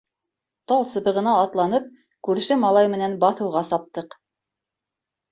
[0.69, 1.91] Тал сыбығына атланып,
[2.27, 4.17] күрше малай менән баҫыуға саптыҡ.